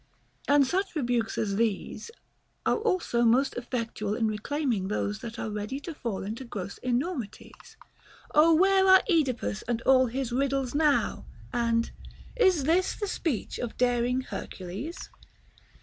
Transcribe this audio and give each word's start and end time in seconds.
lt 0.47 0.55
And 0.55 0.65
such 0.65 0.95
rebukes 0.95 1.37
as 1.37 1.57
these 1.57 2.09
are 2.65 2.77
also 2.77 3.21
most 3.23 3.53
effectual 3.53 4.15
in 4.15 4.25
re 4.25 4.39
claiming 4.39 4.87
those 4.87 5.19
that 5.19 5.37
are 5.37 5.51
ready 5.51 5.79
to 5.81 5.93
fall 5.93 6.23
into 6.23 6.43
gross 6.43 6.79
enormi 6.83 7.29
ties: 7.29 7.77
O 8.33 8.55
where 8.55 8.87
are 8.87 9.03
Oedipus 9.07 9.61
and 9.67 9.83
all 9.83 10.07
his 10.07 10.31
riddles 10.31 10.73
now 10.73 11.27
1 11.51 11.63
and 11.67 11.91
Is 12.35 12.63
this 12.63 12.95
the 12.95 13.05
speech 13.05 13.59
of 13.59 13.77
daring 13.77 14.21
Hercules 14.21 15.11